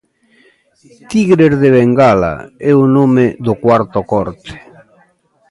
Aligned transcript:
"Tigres 1.11 1.55
de 1.61 1.69
bengala" 1.77 2.33
é 2.69 2.71
o 2.83 2.85
nome 2.97 3.25
do 3.45 3.53
cuarto 3.63 3.99
corte. 4.11 4.53